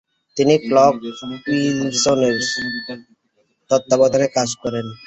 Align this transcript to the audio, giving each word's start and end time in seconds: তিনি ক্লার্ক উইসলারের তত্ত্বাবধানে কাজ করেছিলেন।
তিনি 0.37 0.53
ক্লার্ক 0.65 0.95
উইসলারের 1.49 2.37
তত্ত্বাবধানে 3.69 4.27
কাজ 4.37 4.49
করেছিলেন। 4.61 4.87